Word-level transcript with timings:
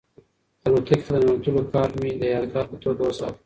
الوتکې 0.65 0.95
ته 1.05 1.09
د 1.13 1.15
ننوتلو 1.21 1.61
کارډ 1.73 1.93
مې 2.01 2.11
د 2.21 2.23
یادګار 2.35 2.65
په 2.71 2.75
توګه 2.83 3.01
وساته. 3.05 3.39